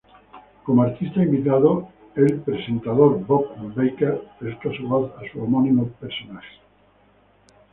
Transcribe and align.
Como 0.63 0.81
artista 0.81 1.21
invitado, 1.21 1.89
el 2.15 2.41
presentador 2.41 3.23
Bob 3.27 3.55
Barker 3.75 4.29
presta 4.39 4.71
su 4.75 4.87
voz 4.87 5.11
a 5.19 5.31
su 5.31 5.43
homónimo 5.43 5.89
personaje. 5.89 6.55